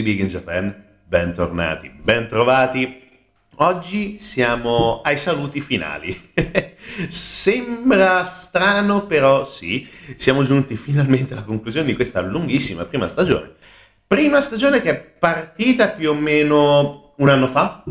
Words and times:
di 0.00 0.02
Big 0.02 0.20
in 0.20 0.28
Japan, 0.28 0.74
bentornati, 1.06 1.90
bentrovati. 1.90 3.08
Oggi 3.56 4.18
siamo 4.18 5.02
ai 5.02 5.18
saluti 5.18 5.60
finali. 5.60 6.18
Sembra 7.08 8.24
strano, 8.24 9.06
però 9.06 9.44
sì, 9.44 9.86
siamo 10.16 10.42
giunti 10.42 10.76
finalmente 10.76 11.34
alla 11.34 11.44
conclusione 11.44 11.86
di 11.86 11.94
questa 11.94 12.22
lunghissima 12.22 12.84
prima 12.86 13.06
stagione. 13.06 13.52
Prima 14.06 14.40
stagione 14.40 14.80
che 14.80 14.90
è 14.90 14.98
partita 14.98 15.88
più 15.88 16.10
o 16.10 16.14
meno 16.14 17.12
un 17.18 17.28
anno 17.28 17.46
fa, 17.46 17.84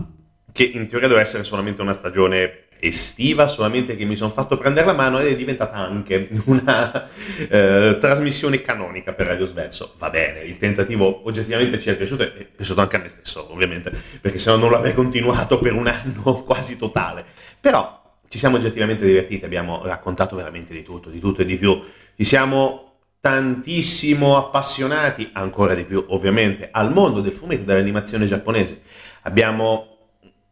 che 0.51 0.63
in 0.63 0.87
teoria 0.87 1.07
doveva 1.07 1.25
essere 1.25 1.43
solamente 1.43 1.81
una 1.81 1.93
stagione 1.93 2.68
estiva, 2.79 3.47
solamente 3.47 3.95
che 3.95 4.05
mi 4.05 4.15
sono 4.15 4.31
fatto 4.31 4.57
prendere 4.57 4.85
la 4.85 4.93
mano 4.93 5.19
ed 5.19 5.27
è 5.27 5.35
diventata 5.35 5.75
anche 5.75 6.29
una 6.45 7.07
eh, 7.49 7.97
trasmissione 7.99 8.61
canonica 8.61 9.13
per 9.13 9.27
Radio 9.27 9.45
Sverso. 9.45 9.93
Va 9.97 10.09
bene, 10.09 10.41
il 10.41 10.57
tentativo 10.57 11.21
oggettivamente 11.25 11.79
ci 11.79 11.89
è 11.89 11.95
piaciuto 11.95 12.23
e 12.23 12.33
è 12.33 12.45
piaciuto 12.45 12.81
anche 12.81 12.95
a 12.95 12.99
me 12.99 13.09
stesso, 13.09 13.51
ovviamente, 13.51 13.91
perché 14.21 14.39
se 14.39 14.49
no 14.49 14.57
non 14.57 14.71
l'avrei 14.71 14.93
continuato 14.93 15.59
per 15.59 15.73
un 15.73 15.87
anno 15.87 16.43
quasi 16.43 16.77
totale. 16.77 17.25
Però 17.59 17.97
ci 18.27 18.37
siamo 18.37 18.57
oggettivamente 18.57 19.05
divertiti, 19.05 19.43
abbiamo 19.43 19.81
raccontato 19.83 20.35
veramente 20.35 20.73
di 20.73 20.83
tutto, 20.83 21.09
di 21.09 21.19
tutto 21.19 21.41
e 21.41 21.45
di 21.45 21.57
più. 21.57 21.81
Ci 22.15 22.23
siamo 22.23 22.85
tantissimo 23.19 24.37
appassionati, 24.37 25.29
ancora 25.33 25.73
di 25.73 25.83
più 25.83 26.03
ovviamente, 26.09 26.69
al 26.71 26.93
mondo 26.93 27.21
del 27.21 27.33
fumetto 27.33 27.63
e 27.63 27.65
dell'animazione 27.65 28.25
giapponese. 28.25 28.81
Abbiamo 29.23 29.97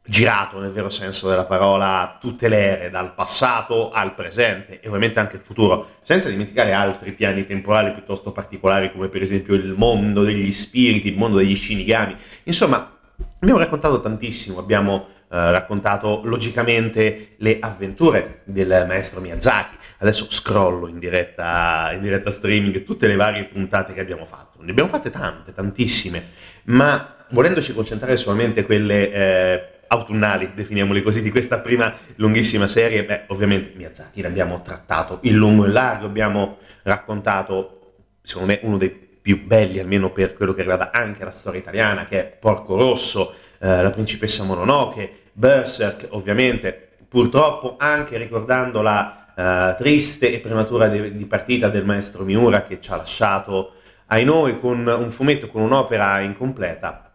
girato 0.07 0.59
nel 0.59 0.71
vero 0.71 0.89
senso 0.89 1.27
della 1.27 1.45
parola 1.45 2.17
tutte 2.19 2.47
le 2.47 2.77
ere, 2.77 2.89
dal 2.89 3.13
passato 3.13 3.91
al 3.91 4.15
presente 4.15 4.79
e 4.79 4.87
ovviamente 4.87 5.19
anche 5.19 5.35
il 5.35 5.41
futuro, 5.41 5.89
senza 6.01 6.29
dimenticare 6.29 6.71
altri 6.71 7.11
piani 7.11 7.45
temporali 7.45 7.91
piuttosto 7.91 8.31
particolari 8.31 8.91
come 8.91 9.09
per 9.09 9.21
esempio 9.21 9.53
il 9.55 9.73
mondo 9.77 10.23
degli 10.23 10.51
spiriti, 10.51 11.09
il 11.09 11.17
mondo 11.17 11.37
degli 11.37 11.55
shinigami. 11.55 12.15
Insomma, 12.43 12.97
abbiamo 13.39 13.59
raccontato 13.59 13.99
tantissimo, 13.99 14.59
abbiamo 14.59 15.07
eh, 15.29 15.51
raccontato 15.51 16.21
logicamente 16.23 17.35
le 17.37 17.57
avventure 17.59 18.41
del 18.45 18.85
maestro 18.87 19.19
Miyazaki. 19.19 19.75
Adesso 19.99 20.27
scrollo 20.29 20.87
in 20.87 20.99
diretta, 20.99 21.91
in 21.93 22.01
diretta 22.01 22.29
streaming 22.29 22.83
tutte 22.83 23.07
le 23.07 23.15
varie 23.15 23.43
puntate 23.45 23.93
che 23.93 23.99
abbiamo 23.99 24.25
fatto. 24.25 24.61
Ne 24.61 24.71
abbiamo 24.71 24.89
fatte 24.89 25.09
tante, 25.09 25.53
tantissime, 25.53 26.23
ma 26.65 27.15
volendoci 27.31 27.73
concentrare 27.73 28.15
solamente 28.15 28.63
quelle... 28.63 29.11
Eh, 29.11 29.71
autunnali, 29.87 30.51
definiamoli 30.53 31.01
così, 31.01 31.21
di 31.21 31.31
questa 31.31 31.59
prima 31.59 31.93
lunghissima 32.15 32.67
serie, 32.67 33.05
beh, 33.05 33.23
ovviamente 33.27 33.71
Miyazaki 33.75 34.21
l'abbiamo 34.21 34.61
trattato 34.61 35.19
in 35.23 35.35
lungo 35.35 35.63
e 35.63 35.67
in 35.67 35.73
largo, 35.73 36.05
abbiamo 36.05 36.57
raccontato, 36.83 37.95
secondo 38.21 38.53
me, 38.53 38.59
uno 38.63 38.77
dei 38.77 38.89
più 38.89 39.45
belli, 39.45 39.79
almeno 39.79 40.11
per 40.11 40.33
quello 40.33 40.53
che 40.53 40.61
riguarda 40.61 40.91
anche 40.91 41.23
la 41.23 41.31
storia 41.31 41.59
italiana, 41.59 42.05
che 42.05 42.19
è 42.19 42.25
Porco 42.25 42.77
Rosso, 42.77 43.33
eh, 43.59 43.81
la 43.81 43.89
principessa 43.89 44.43
Mononoke, 44.43 45.23
Berserk, 45.33 46.07
ovviamente, 46.11 46.89
purtroppo 47.07 47.75
anche 47.77 48.17
ricordando 48.17 48.81
la 48.81 49.33
eh, 49.35 49.75
triste 49.77 50.33
e 50.33 50.39
prematura 50.39 50.87
di, 50.87 51.15
di 51.15 51.25
partita 51.25 51.69
del 51.69 51.85
maestro 51.85 52.23
Miura 52.23 52.63
che 52.63 52.81
ci 52.81 52.91
ha 52.91 52.95
lasciato 52.95 53.73
ai 54.07 54.23
noi 54.23 54.59
con 54.59 54.85
un 54.87 55.09
fumetto, 55.09 55.47
con 55.47 55.61
un'opera 55.61 56.21
incompleta, 56.21 57.06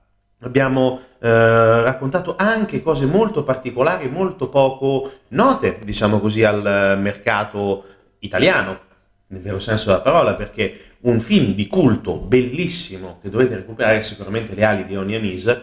Abbiamo 0.43 1.01
eh, 1.21 1.83
raccontato 1.83 2.35
anche 2.37 2.83
cose 2.83 3.07
molto 3.07 3.45
particolari, 3.45 4.09
molto 4.09 4.49
poco 4.49 5.11
note, 5.29 5.79
diciamo 5.85 6.19
così, 6.21 6.45
al 6.45 6.99
mercato 7.01 7.85
italiano, 8.21 8.79
nel 9.29 9.41
vero 9.41 9.59
senso 9.59 9.87
della 9.87 10.01
parola, 10.01 10.35
perché 10.35 10.97
un 11.03 11.21
film 11.21 11.55
di 11.55 11.67
culto 11.67 12.17
bellissimo 12.17 13.19
che 13.23 13.31
dovete 13.31 13.57
recuperare 13.57 14.03
sicuramente 14.03 14.55
Le 14.55 14.65
ali 14.65 14.87
di 14.87 14.97
Oni 14.97 15.15
Amis, 15.15 15.61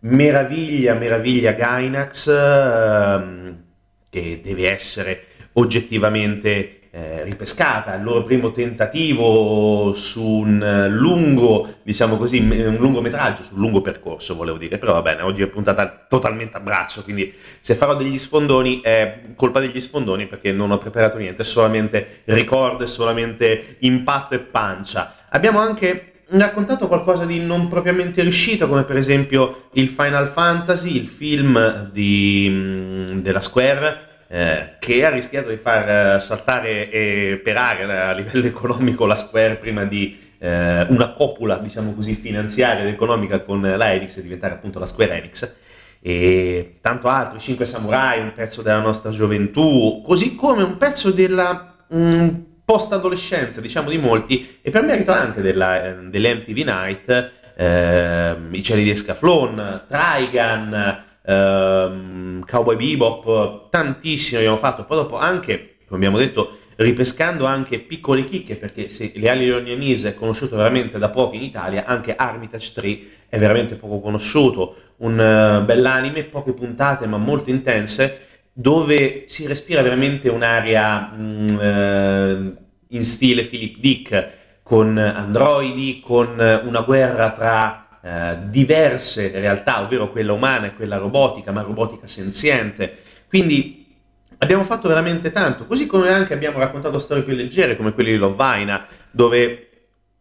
meraviglia, 0.00 0.94
meraviglia 0.94 1.52
Gainax, 1.52 2.28
ehm, 2.28 3.62
che 4.10 4.40
deve 4.42 4.70
essere 4.70 5.26
oggettivamente 5.54 6.80
eh, 6.96 7.24
ripescata, 7.24 7.96
il 7.96 8.04
loro 8.04 8.22
primo 8.22 8.52
tentativo 8.52 9.94
su 9.94 10.24
un 10.24 10.86
lungo, 10.90 11.78
diciamo 11.82 12.16
così, 12.16 12.38
un 12.38 12.76
lungometraggio, 12.78 13.42
su 13.42 13.54
un 13.54 13.60
lungo 13.60 13.80
percorso 13.80 14.36
volevo 14.36 14.58
dire, 14.58 14.78
però 14.78 14.92
va 14.92 15.02
bene, 15.02 15.22
oggi 15.22 15.42
è 15.42 15.48
puntata 15.48 16.06
totalmente 16.08 16.56
a 16.56 16.60
braccio, 16.60 17.02
quindi 17.02 17.34
se 17.58 17.74
farò 17.74 17.96
degli 17.96 18.16
sfondoni 18.16 18.80
è 18.80 19.22
colpa 19.34 19.58
degli 19.58 19.80
sfondoni 19.80 20.28
perché 20.28 20.52
non 20.52 20.70
ho 20.70 20.78
preparato 20.78 21.18
niente, 21.18 21.42
solamente 21.42 22.20
ricordo, 22.26 22.84
è 22.84 22.86
solamente 22.86 23.76
impatto 23.80 24.34
e 24.34 24.38
pancia. 24.38 25.16
Abbiamo 25.30 25.58
anche 25.58 26.12
raccontato 26.28 26.86
qualcosa 26.86 27.24
di 27.24 27.40
non 27.40 27.66
propriamente 27.66 28.22
riuscito, 28.22 28.68
come 28.68 28.84
per 28.84 28.96
esempio 28.96 29.68
il 29.72 29.88
Final 29.88 30.28
Fantasy, 30.28 30.96
il 30.96 31.08
film 31.08 31.90
di, 31.92 32.46
mm, 32.48 33.18
della 33.18 33.40
Square, 33.40 34.12
eh, 34.34 34.74
che 34.80 35.04
ha 35.04 35.10
rischiato 35.10 35.48
di 35.48 35.56
far 35.56 36.16
eh, 36.16 36.20
saltare 36.20 36.90
e 36.90 37.40
perare 37.40 37.84
a 37.84 38.10
livello 38.10 38.44
economico 38.44 39.06
la 39.06 39.14
Square 39.14 39.54
prima 39.54 39.84
di 39.84 40.18
eh, 40.38 40.86
una 40.88 41.12
copula, 41.12 41.58
diciamo 41.58 41.94
così, 41.94 42.14
finanziaria 42.14 42.82
ed 42.82 42.88
economica 42.88 43.42
con 43.42 43.60
la 43.60 43.92
Enix 43.92 44.16
e 44.16 44.22
diventare 44.22 44.54
appunto 44.54 44.80
la 44.80 44.86
Square 44.86 45.18
Enix. 45.18 45.54
E 46.00 46.78
tanto 46.80 47.06
altro, 47.06 47.36
i 47.38 47.40
Cinque 47.40 47.64
Samurai, 47.64 48.20
un 48.22 48.32
pezzo 48.32 48.60
della 48.60 48.80
nostra 48.80 49.12
gioventù, 49.12 50.02
così 50.04 50.34
come 50.34 50.64
un 50.64 50.78
pezzo 50.78 51.12
della 51.12 51.86
mm, 51.94 52.28
post-adolescenza, 52.64 53.60
diciamo 53.60 53.88
di 53.88 53.98
molti, 53.98 54.58
e 54.60 54.70
per 54.72 54.82
merito 54.82 55.12
anche 55.12 55.42
della, 55.42 55.84
eh, 55.84 55.94
dell'MTV 56.08 56.56
Night, 56.64 57.32
eh, 57.56 58.36
I 58.50 58.62
cieli 58.64 58.82
di 58.82 58.90
Escaflon, 58.90 59.84
Trigun, 59.86 61.12
ehm, 61.24 62.44
Cowboy 62.44 62.76
Bebop, 62.76 63.70
tantissimo 63.70 64.38
abbiamo 64.40 64.56
fatto, 64.56 64.84
poi 64.84 64.98
dopo 64.98 65.16
anche, 65.16 65.76
come 65.86 65.96
abbiamo 65.98 66.18
detto, 66.18 66.58
ripescando 66.76 67.44
anche 67.44 67.78
piccole 67.78 68.24
chicche, 68.24 68.56
perché 68.56 68.88
se 68.88 69.12
le 69.14 69.28
ali 69.28 69.46
Leonianese 69.46 70.10
è 70.10 70.14
conosciuto 70.14 70.56
veramente 70.56 70.98
da 70.98 71.08
poco 71.08 71.34
in 71.34 71.42
Italia, 71.42 71.84
anche 71.86 72.14
Armitage 72.16 72.72
3 72.74 72.98
è 73.28 73.38
veramente 73.38 73.76
poco 73.76 74.00
conosciuto, 74.00 74.76
un 74.98 75.12
uh, 75.14 75.64
bell'anime, 75.64 76.24
poche 76.24 76.52
puntate 76.52 77.06
ma 77.06 77.16
molto 77.16 77.50
intense, 77.50 78.26
dove 78.52 79.24
si 79.26 79.46
respira 79.46 79.82
veramente 79.82 80.28
un'area 80.28 81.12
mh, 81.12 81.22
mm, 81.22 81.46
eh, 81.60 82.52
in 82.88 83.02
stile 83.02 83.44
Philip 83.44 83.78
Dick, 83.78 84.28
con 84.62 84.96
androidi, 84.96 86.00
con 86.00 86.28
una 86.64 86.80
guerra 86.80 87.32
tra 87.32 87.83
eh, 88.04 88.36
diverse 88.50 89.30
realtà, 89.32 89.80
ovvero 89.80 90.10
quella 90.10 90.34
umana 90.34 90.66
e 90.66 90.74
quella 90.74 90.98
robotica, 90.98 91.52
ma 91.52 91.62
robotica 91.62 92.06
senziente. 92.06 92.98
Quindi 93.26 93.96
abbiamo 94.38 94.62
fatto 94.62 94.88
veramente 94.88 95.30
tanto, 95.30 95.64
così 95.64 95.86
come 95.86 96.10
anche 96.10 96.34
abbiamo 96.34 96.58
raccontato 96.58 96.98
storie 96.98 97.22
più 97.22 97.34
leggere 97.34 97.78
come 97.78 97.94
quelle 97.94 98.10
di 98.10 98.18
Lovaina, 98.18 98.86
dove 99.10 99.68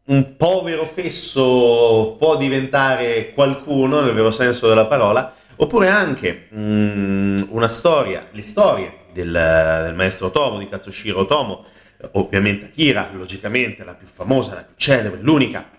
un 0.06 0.38
povero 0.38 0.86
fesso 0.86 2.16
può 2.18 2.38
diventare 2.38 3.34
qualcuno 3.34 4.00
nel 4.00 4.13
vero 4.13 4.32
senso 4.32 4.70
della 4.70 4.86
parola, 4.86 5.36
oppure 5.58 5.90
anche 5.90 6.48
mm, 6.56 7.38
una 7.50 7.68
storia, 7.68 8.28
le 8.32 8.44
storie 8.44 8.94
del, 9.12 9.30
del 9.30 9.94
maestro 9.94 10.32
Tomo, 10.32 10.58
di 10.58 10.70
Katsushiro 10.70 11.25
Tomo, 11.25 11.66
ovviamente 12.13 12.68
Akira, 12.68 13.10
logicamente 13.13 13.84
la 13.84 13.94
più 13.94 14.08
famosa, 14.08 14.56
la 14.56 14.62
più 14.62 14.75
celebre, 14.78 15.20
l'unica 15.22 15.70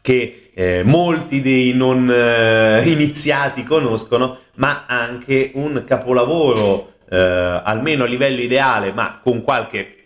che 0.00 0.41
eh, 0.54 0.82
molti 0.84 1.40
dei 1.40 1.72
non 1.72 2.10
eh, 2.10 2.82
iniziati 2.90 3.62
conoscono, 3.62 4.38
ma 4.56 4.84
anche 4.86 5.52
un 5.54 5.82
capolavoro, 5.86 6.94
eh, 7.08 7.16
almeno 7.16 8.04
a 8.04 8.06
livello 8.06 8.40
ideale, 8.40 8.92
ma 8.92 9.20
con 9.22 9.42
qualche, 9.42 9.96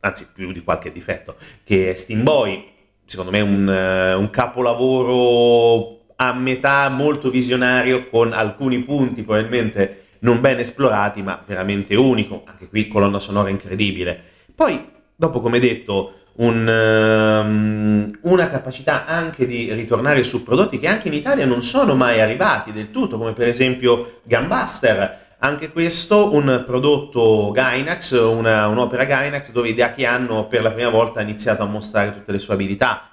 anzi 0.00 0.28
più 0.34 0.52
di 0.52 0.62
qualche 0.62 0.92
difetto, 0.92 1.36
che 1.64 1.90
è 1.90 1.94
Steam 1.94 2.22
Boy, 2.22 2.72
secondo 3.04 3.30
me 3.30 3.40
un, 3.40 3.68
uh, 3.68 4.18
un 4.18 4.30
capolavoro 4.30 6.00
a 6.16 6.32
metà 6.32 6.88
molto 6.88 7.30
visionario, 7.30 8.08
con 8.08 8.32
alcuni 8.32 8.80
punti 8.80 9.22
probabilmente 9.22 10.04
non 10.20 10.40
ben 10.40 10.58
esplorati, 10.58 11.22
ma 11.22 11.42
veramente 11.46 11.94
unico, 11.96 12.42
anche 12.46 12.68
qui 12.68 12.88
colonna 12.88 13.18
sonora 13.18 13.50
incredibile. 13.50 14.22
Poi, 14.54 14.82
dopo 15.14 15.40
come 15.40 15.58
detto, 15.58 16.23
un, 16.36 16.66
um, 16.66 18.10
una 18.22 18.48
capacità 18.48 19.04
anche 19.06 19.46
di 19.46 19.72
ritornare 19.72 20.24
su 20.24 20.42
prodotti 20.42 20.78
che 20.78 20.88
anche 20.88 21.08
in 21.08 21.14
Italia 21.14 21.46
non 21.46 21.62
sono 21.62 21.94
mai 21.94 22.20
arrivati 22.20 22.72
del 22.72 22.90
tutto, 22.90 23.18
come 23.18 23.32
per 23.32 23.46
esempio 23.46 24.20
Gambuster. 24.24 25.22
Anche 25.38 25.70
questo 25.70 26.34
un 26.34 26.64
prodotto 26.66 27.50
Gainax, 27.52 28.12
una, 28.12 28.66
un'opera 28.66 29.04
Gainax 29.04 29.52
dove 29.52 29.68
i 29.68 29.74
Deaki 29.74 30.04
hanno 30.06 30.46
per 30.46 30.62
la 30.62 30.72
prima 30.72 30.88
volta 30.88 31.20
iniziato 31.20 31.62
a 31.62 31.66
mostrare 31.66 32.14
tutte 32.14 32.32
le 32.32 32.38
sue 32.38 32.54
abilità. 32.54 33.10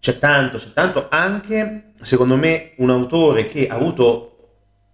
C'è 0.00 0.18
tanto, 0.18 0.56
c'è 0.56 0.72
tanto 0.72 1.06
anche, 1.10 1.92
secondo 2.00 2.36
me, 2.36 2.72
un 2.76 2.90
autore 2.90 3.44
che 3.44 3.66
ha 3.66 3.74
avuto 3.74 4.30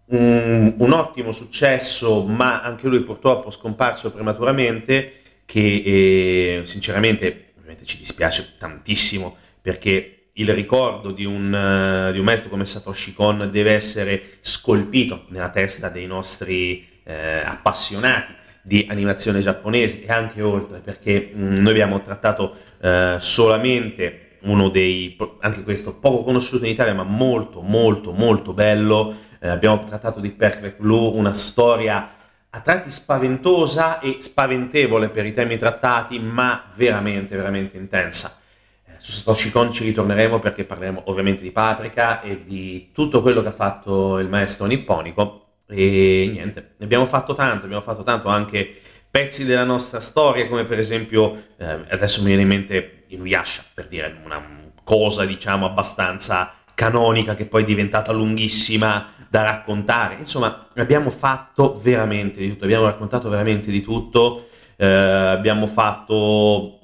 un, 0.06 0.74
un 0.76 0.92
ottimo 0.92 1.30
successo, 1.30 2.24
ma 2.24 2.62
anche 2.62 2.88
lui 2.88 3.00
purtroppo 3.00 3.50
scomparso 3.50 4.10
prematuramente, 4.10 5.19
che 5.50 6.60
eh, 6.60 6.62
sinceramente 6.64 7.54
ovviamente 7.56 7.84
ci 7.84 7.98
dispiace 7.98 8.54
tantissimo 8.56 9.36
perché 9.60 10.28
il 10.34 10.54
ricordo 10.54 11.10
di 11.10 11.24
un, 11.24 11.52
uh, 11.52 12.12
di 12.12 12.18
un, 12.20 12.24
maestro 12.24 12.50
come 12.50 12.64
Satoshi 12.64 13.12
Kon 13.12 13.48
deve 13.50 13.72
essere 13.72 14.22
scolpito 14.38 15.24
nella 15.30 15.50
testa 15.50 15.88
dei 15.88 16.06
nostri 16.06 16.86
uh, 17.02 17.10
appassionati 17.44 18.32
di 18.62 18.86
animazione 18.88 19.40
giapponese 19.40 20.04
e 20.04 20.12
anche 20.12 20.40
oltre, 20.40 20.78
perché 20.78 21.32
mh, 21.34 21.42
mm, 21.42 21.54
noi 21.54 21.70
abbiamo 21.70 22.00
trattato 22.00 22.56
uh, 22.80 23.18
solamente 23.18 24.36
uno 24.42 24.68
dei, 24.68 25.18
anche 25.40 25.64
questo 25.64 25.98
poco 25.98 26.22
conosciuto 26.22 26.64
in 26.64 26.70
Italia, 26.70 26.94
ma 26.94 27.02
molto, 27.02 27.60
molto, 27.60 28.12
molto 28.12 28.52
bello. 28.52 29.12
abbiamo 29.40 29.82
trattato 29.82 30.20
di 30.20 30.30
Perfect 30.30 30.78
Blue, 30.78 31.12
una 31.12 31.34
storia 31.34 32.19
a 32.50 32.60
tratti 32.60 32.90
spaventosa 32.90 34.00
e 34.00 34.16
spaventevole 34.20 35.08
per 35.08 35.24
i 35.24 35.32
temi 35.32 35.56
trattati, 35.56 36.18
ma 36.18 36.64
veramente, 36.74 37.36
veramente 37.36 37.76
intensa. 37.76 38.40
Eh, 38.84 38.92
su 38.98 39.12
Satoshi 39.12 39.50
Kon 39.50 39.72
ci 39.72 39.84
ritorneremo 39.84 40.40
perché 40.40 40.64
parleremo 40.64 41.02
ovviamente 41.06 41.42
di 41.42 41.52
Paprika 41.52 42.20
e 42.22 42.44
di 42.44 42.90
tutto 42.92 43.22
quello 43.22 43.40
che 43.42 43.48
ha 43.48 43.52
fatto 43.52 44.18
il 44.18 44.28
maestro 44.28 44.66
nipponico. 44.66 45.44
E 45.68 46.28
niente, 46.32 46.74
ne 46.78 46.84
abbiamo 46.84 47.06
fatto 47.06 47.34
tanto, 47.34 47.66
abbiamo 47.66 47.82
fatto 47.82 48.02
tanto 48.02 48.28
anche 48.28 48.80
pezzi 49.08 49.44
della 49.44 49.64
nostra 49.64 50.00
storia, 50.00 50.48
come 50.48 50.64
per 50.64 50.80
esempio, 50.80 51.52
eh, 51.56 51.84
adesso 51.88 52.20
mi 52.20 52.26
viene 52.26 52.42
in 52.42 52.48
mente 52.48 53.04
Inuyasha, 53.08 53.64
per 53.74 53.86
dire 53.86 54.20
una 54.24 54.58
cosa 54.82 55.24
diciamo 55.24 55.66
abbastanza 55.66 56.54
canonica 56.74 57.34
che 57.36 57.46
poi 57.46 57.62
è 57.62 57.66
diventata 57.66 58.10
lunghissima 58.10 59.12
da 59.30 59.44
raccontare. 59.44 60.16
Insomma, 60.18 60.66
abbiamo 60.74 61.08
fatto 61.08 61.78
veramente 61.80 62.40
di 62.40 62.48
tutto, 62.48 62.64
abbiamo 62.64 62.86
raccontato 62.86 63.28
veramente 63.28 63.70
di 63.70 63.80
tutto, 63.80 64.48
eh, 64.76 64.84
abbiamo 64.84 65.68
fatto 65.68 66.78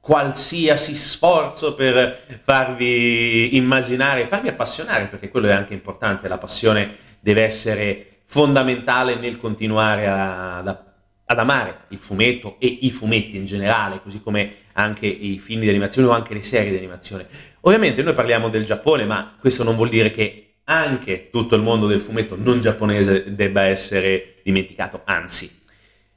qualsiasi 0.00 0.96
sforzo 0.96 1.76
per 1.76 2.24
farvi 2.42 3.56
immaginare, 3.56 4.26
farvi 4.26 4.48
appassionare, 4.48 5.06
perché 5.06 5.28
quello 5.28 5.46
è 5.46 5.52
anche 5.52 5.72
importante, 5.72 6.26
la 6.26 6.38
passione 6.38 6.96
deve 7.20 7.44
essere 7.44 8.22
fondamentale 8.24 9.14
nel 9.14 9.36
continuare 9.36 10.08
a, 10.08 10.56
ad, 10.56 10.78
ad 11.26 11.38
amare 11.38 11.82
il 11.90 11.98
fumetto 11.98 12.56
e 12.58 12.66
i 12.80 12.90
fumetti 12.90 13.36
in 13.36 13.44
generale, 13.44 14.00
così 14.02 14.20
come 14.20 14.54
anche 14.72 15.06
i 15.06 15.38
film 15.38 15.60
di 15.60 15.68
animazione 15.68 16.08
o 16.08 16.10
anche 16.10 16.34
le 16.34 16.42
serie 16.42 16.72
di 16.72 16.76
animazione. 16.76 17.24
Ovviamente 17.60 18.02
noi 18.02 18.14
parliamo 18.14 18.48
del 18.48 18.64
Giappone, 18.64 19.04
ma 19.04 19.36
questo 19.38 19.62
non 19.62 19.76
vuol 19.76 19.90
dire 19.90 20.10
che 20.10 20.49
anche 20.70 21.30
tutto 21.30 21.56
il 21.56 21.62
mondo 21.62 21.88
del 21.88 22.00
fumetto 22.00 22.36
non 22.38 22.60
giapponese 22.60 23.34
debba 23.34 23.64
essere 23.64 24.36
dimenticato, 24.44 25.02
anzi, 25.04 25.50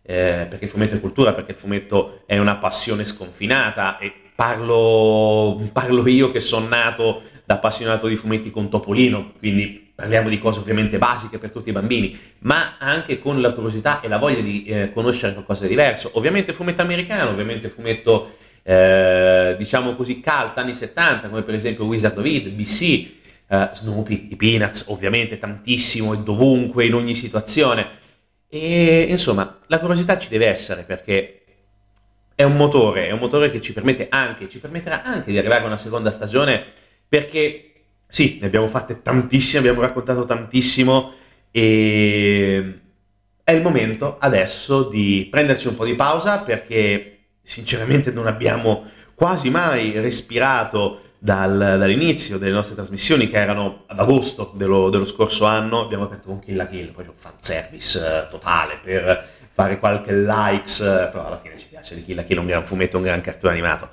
eh, 0.04 0.46
perché 0.48 0.66
il 0.66 0.70
fumetto 0.70 0.94
è 0.94 1.00
cultura, 1.00 1.34
perché 1.34 1.52
il 1.52 1.58
fumetto 1.58 2.22
è 2.28 2.38
una 2.38 2.58
passione 2.58 3.04
sconfinata 3.04 3.98
e 3.98 4.14
parlo, 4.36 5.60
parlo 5.74 6.08
io 6.08 6.32
che 6.32 6.40
sono 6.40 6.68
nato 6.68 7.24
da 7.46 7.56
appassionato 7.56 8.08
di 8.08 8.16
fumetti 8.16 8.52
con 8.52 8.70
Topolino, 8.70 9.34
quindi 9.40 9.92
parliamo 9.96 10.30
di 10.30 10.38
cose 10.38 10.60
ovviamente 10.60 11.00
basiche 11.00 11.40
per 11.40 11.50
tutti 11.50 11.70
i 11.70 11.74
bambini, 11.74 12.16
ma 12.40 12.78
anche 12.78 13.18
con 13.18 13.42
la 13.42 13.54
curiosità 13.54 14.02
e 14.02 14.08
la 14.08 14.18
voglia 14.18 14.42
di 14.42 14.66
eh, 14.66 14.92
conoscere 14.92 15.34
qualcosa 15.34 15.64
di 15.64 15.70
diverso. 15.70 16.12
Ovviamente 16.14 16.54
fumetto 16.54 16.84
americano, 16.84 17.32
ovviamente 17.32 17.70
fumetto, 17.70 18.36
eh, 18.62 19.56
diciamo 19.58 19.96
così, 19.96 20.22
cult, 20.22 20.58
anni 20.58 20.76
70, 20.76 21.30
come 21.30 21.42
per 21.42 21.56
esempio 21.56 21.86
Wizard 21.86 22.18
of 22.20 22.26
Id, 22.26 22.50
BC, 22.50 23.22
uh, 23.54 23.70
Snoopy, 23.74 24.30
i 24.32 24.36
Peanuts, 24.36 24.86
ovviamente 24.88 25.38
tantissimo 25.38 26.14
e 26.14 26.18
dovunque, 26.18 26.86
in 26.86 26.96
ogni 26.96 27.16
situazione. 27.16 28.02
E 28.48 29.06
insomma, 29.10 29.60
la 29.68 29.80
curiosità 29.80 30.18
ci 30.18 30.30
deve 30.30 30.48
essere 30.48 30.84
perché 30.84 31.44
è 32.36 32.44
un 32.44 32.56
motore, 32.56 33.08
è 33.08 33.12
un 33.12 33.20
motore 33.20 33.52
che 33.52 33.62
ci 33.62 33.74
permette 33.74 34.08
anche, 34.10 34.50
ci 34.50 34.60
permetterà 34.60 35.04
anche 35.04 35.32
di 35.32 35.38
arrivare 35.38 35.64
a 35.64 35.68
una 35.68 35.78
seconda 35.78 36.12
stagione 36.12 36.64
perché 37.08 37.72
sì, 38.08 38.38
ne 38.42 38.48
abbiamo 38.48 38.68
fatte 38.68 39.02
tantissime, 39.02 39.60
abbiamo 39.60 39.82
raccontato 39.82 40.26
tantissimo 40.26 41.14
e 41.52 42.80
è 43.44 43.52
il 43.52 43.62
momento 43.62 44.18
adesso 44.20 44.84
di 44.88 45.28
prenderci 45.30 45.68
un 45.68 45.76
po' 45.76 45.86
di 45.86 45.96
pausa 45.96 46.40
perché 46.40 47.18
sinceramente 47.42 48.12
non 48.12 48.28
abbiamo 48.28 48.86
quasi 49.16 49.50
mai 49.50 49.92
respirato 50.00 51.13
dal, 51.24 51.78
dall'inizio 51.80 52.38
delle 52.38 52.52
nostre 52.52 52.76
trasmissioni 52.76 53.30
che 53.30 53.38
erano 53.38 53.84
ad 53.88 53.98
agosto 53.98 54.52
dello, 54.58 54.90
dello, 54.90 55.06
scorso 55.06 55.46
anno, 55.46 55.80
abbiamo 55.80 56.04
aperto 56.04 56.28
con 56.28 56.40
Kill 56.40 56.58
la 56.58 56.68
Kill, 56.68 56.92
proprio 56.92 57.14
fanservice 57.16 57.98
eh, 57.98 58.28
totale 58.30 58.78
per 58.84 59.26
fare 59.50 59.80
qualche 59.80 60.14
likes, 60.14 60.82
eh, 60.82 61.08
però 61.10 61.28
alla 61.28 61.40
fine 61.42 61.58
ci 61.58 61.68
piace 61.70 61.96
di 61.96 62.04
Kill 62.04 62.18
la 62.18 62.24
Kill, 62.24 62.40
un 62.40 62.46
gran 62.46 62.66
fumetto, 62.66 62.98
un 62.98 63.04
gran 63.04 63.22
cartone 63.22 63.54
animato. 63.54 63.92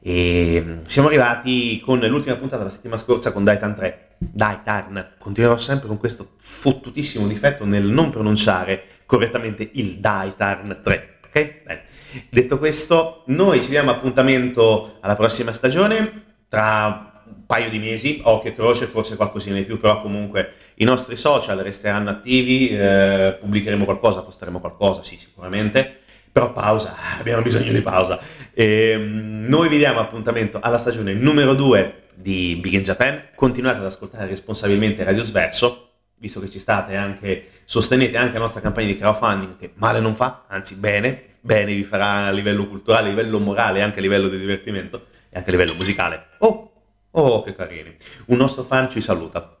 E 0.00 0.62
mm, 0.64 0.84
siamo 0.86 1.08
arrivati 1.08 1.78
con 1.84 1.98
l'ultima 1.98 2.36
puntata 2.36 2.64
la 2.64 2.70
settimana 2.70 2.98
scorsa 2.98 3.32
con 3.32 3.44
Daitan 3.44 3.74
3. 3.74 4.06
Daitan, 4.16 5.08
continuerò 5.18 5.58
sempre 5.58 5.88
con 5.88 5.98
questo 5.98 6.36
fottutissimo 6.38 7.26
difetto 7.26 7.66
nel 7.66 7.84
non 7.84 8.08
pronunciare 8.08 8.84
correttamente 9.04 9.68
il 9.74 9.98
Daitan 9.98 10.80
3. 10.82 11.18
Ok? 11.26 11.62
Bene. 11.66 11.82
Detto 12.30 12.56
questo, 12.56 13.24
noi 13.26 13.62
ci 13.62 13.68
diamo 13.68 13.90
appuntamento 13.90 14.96
alla 15.02 15.16
prossima 15.16 15.52
stagione 15.52 16.24
tra 16.48 17.12
un 17.26 17.44
paio 17.46 17.70
di 17.70 17.78
mesi, 17.78 18.20
occhio 18.22 18.50
e 18.50 18.54
croce, 18.54 18.86
forse 18.86 19.16
qualcosina 19.16 19.56
di 19.56 19.64
più, 19.64 19.80
però 19.80 20.00
comunque 20.00 20.52
i 20.76 20.84
nostri 20.84 21.16
social 21.16 21.58
resteranno 21.58 22.10
attivi, 22.10 22.68
eh, 22.68 23.36
pubblicheremo 23.38 23.84
qualcosa, 23.84 24.22
posteremo 24.22 24.60
qualcosa, 24.60 25.02
sì, 25.02 25.16
sicuramente, 25.16 26.00
però 26.30 26.52
pausa, 26.52 26.94
abbiamo 27.18 27.42
bisogno 27.42 27.72
di 27.72 27.80
pausa. 27.80 28.18
E, 28.52 28.90
ehm, 28.90 29.46
noi 29.48 29.68
vi 29.68 29.78
diamo 29.78 30.00
appuntamento 30.00 30.58
alla 30.60 30.78
stagione 30.78 31.14
numero 31.14 31.54
2 31.54 32.02
di 32.14 32.56
Big 32.60 32.74
in 32.74 32.82
Japan, 32.82 33.28
continuate 33.34 33.78
ad 33.78 33.86
ascoltare 33.86 34.26
responsabilmente 34.26 35.04
Radio 35.04 35.22
Sverso, 35.22 35.90
visto 36.18 36.40
che 36.40 36.48
ci 36.48 36.58
state 36.58 36.96
anche, 36.96 37.48
sostenete 37.64 38.16
anche 38.16 38.34
la 38.34 38.40
nostra 38.40 38.60
campagna 38.60 38.86
di 38.86 38.96
crowdfunding 38.96 39.58
che 39.58 39.72
male 39.74 40.00
non 40.00 40.14
fa, 40.14 40.44
anzi 40.48 40.76
bene, 40.76 41.24
bene 41.40 41.74
vi 41.74 41.84
farà 41.84 42.26
a 42.26 42.30
livello 42.30 42.66
culturale, 42.66 43.06
a 43.06 43.10
livello 43.10 43.38
morale 43.38 43.82
anche 43.82 43.98
a 43.98 44.02
livello 44.02 44.28
di 44.28 44.38
divertimento 44.38 45.06
e 45.36 45.38
anche 45.38 45.50
a 45.50 45.52
livello 45.52 45.74
musicale. 45.74 46.28
Oh, 46.38 46.72
oh, 47.10 47.42
che 47.42 47.54
carini. 47.54 47.94
Un 48.26 48.38
nostro 48.38 48.62
fan 48.62 48.88
ci 48.88 49.02
saluta. 49.02 49.58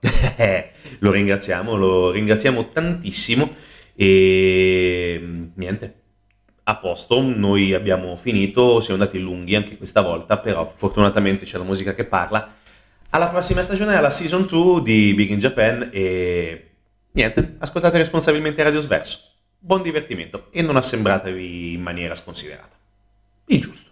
lo 1.00 1.10
ringraziamo, 1.10 1.76
lo 1.76 2.10
ringraziamo 2.10 2.68
tantissimo 2.70 3.54
e 3.94 5.50
niente. 5.54 6.00
A 6.68 6.76
posto, 6.78 7.20
noi 7.20 7.74
abbiamo 7.74 8.16
finito, 8.16 8.80
siamo 8.80 9.00
andati 9.00 9.20
lunghi 9.20 9.54
anche 9.54 9.76
questa 9.76 10.00
volta, 10.00 10.38
però 10.38 10.66
fortunatamente 10.74 11.44
c'è 11.44 11.58
la 11.58 11.64
musica 11.64 11.94
che 11.94 12.04
parla. 12.04 12.54
Alla 13.10 13.28
prossima 13.28 13.62
stagione, 13.62 13.94
alla 13.94 14.10
season 14.10 14.46
2 14.46 14.82
di 14.82 15.14
Big 15.14 15.30
in 15.30 15.38
Japan 15.38 15.90
e 15.92 16.70
niente, 17.12 17.56
ascoltate 17.58 17.98
responsabilmente 17.98 18.62
Radio 18.64 18.80
Sverso. 18.80 19.18
Buon 19.58 19.82
divertimento 19.82 20.48
e 20.50 20.62
non 20.62 20.76
assembratevi 20.76 21.74
in 21.74 21.82
maniera 21.82 22.14
sconsiderata. 22.16 22.76
Il 23.46 23.60
giusto. 23.60 23.85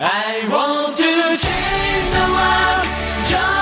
I 0.00 0.46
want 0.48 0.96
to 0.96 1.02
change 1.02 2.10
the 2.12 2.26
world. 2.30 3.57